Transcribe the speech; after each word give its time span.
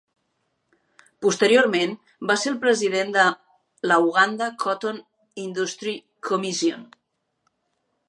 Posteriorment, 1.25 1.93
va 2.31 2.37
ser 2.45 2.49
el 2.53 2.57
president 2.65 3.13
de 3.19 3.27
la 3.93 4.01
Uganda 4.09 4.51
Cotton 4.67 5.01
Industry 5.47 5.99
Commission. 6.33 6.87